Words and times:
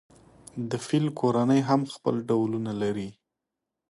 د 0.69 0.71
فیل 0.85 1.05
کورنۍ 1.19 1.61
هم 1.69 1.81
خپل 1.93 2.15
ډولونه 2.29 2.71
لري. 2.81 3.09